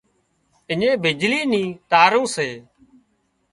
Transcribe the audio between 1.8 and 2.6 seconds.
تارُون سي